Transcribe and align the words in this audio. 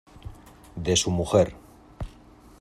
de 0.77 0.95
su 0.95 1.11
mujer. 1.11 1.53